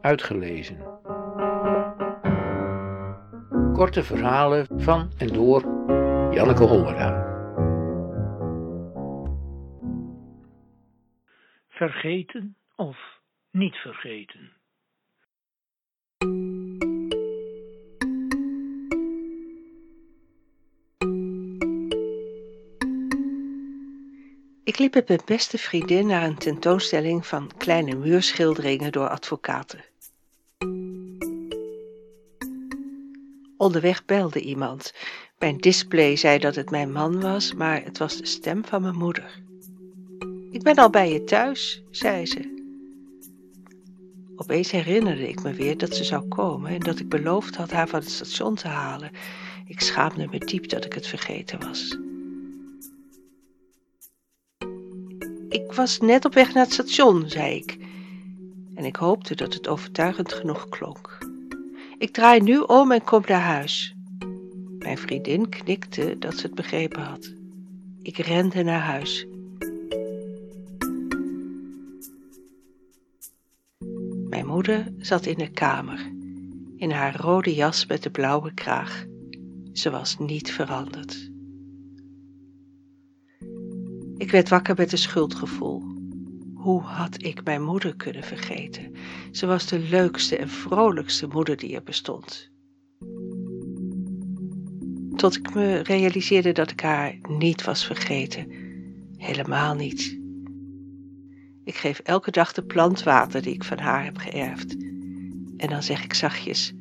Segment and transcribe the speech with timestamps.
[0.00, 0.78] uitgelezen.
[3.72, 5.60] Korte verhalen van en door
[6.34, 7.28] Janneke Hollera.
[11.68, 12.98] Vergeten of
[13.50, 14.52] niet vergeten?
[24.64, 29.89] Ik liep met mijn beste vriendin naar een tentoonstelling van kleine muurschilderingen door advocaten.
[33.60, 34.92] Onderweg belde iemand.
[35.38, 38.96] Mijn display zei dat het mijn man was, maar het was de stem van mijn
[38.96, 39.42] moeder.
[40.50, 42.58] Ik ben al bij je thuis, zei ze.
[44.36, 47.88] Opeens herinnerde ik me weer dat ze zou komen en dat ik beloofd had haar
[47.88, 49.10] van het station te halen.
[49.66, 51.98] Ik schaamde me diep dat ik het vergeten was.
[55.48, 57.78] Ik was net op weg naar het station, zei ik.
[58.74, 61.28] En ik hoopte dat het overtuigend genoeg klonk.
[62.00, 63.94] Ik draai nu om en kom naar huis.
[64.78, 67.34] Mijn vriendin knikte dat ze het begrepen had.
[68.02, 69.26] Ik rende naar huis.
[74.28, 76.12] Mijn moeder zat in de kamer,
[76.76, 79.04] in haar rode jas met de blauwe kraag.
[79.72, 81.30] Ze was niet veranderd.
[84.16, 85.99] Ik werd wakker met een schuldgevoel.
[86.60, 88.94] Hoe had ik mijn moeder kunnen vergeten?
[89.32, 92.50] Ze was de leukste en vrolijkste moeder die er bestond.
[95.16, 98.50] Tot ik me realiseerde dat ik haar niet was vergeten.
[99.16, 100.18] Helemaal niet.
[101.64, 104.76] Ik geef elke dag de plant water die ik van haar heb geërfd.
[105.56, 106.74] En dan zeg ik zachtjes: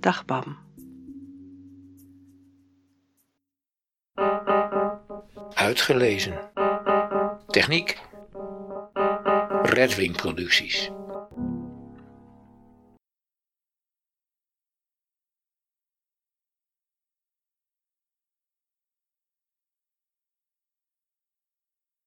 [0.00, 0.56] Dag, Bam.
[5.54, 6.55] Uitgelezen.
[7.56, 7.96] Techniek.
[9.72, 10.92] Redwing Producties.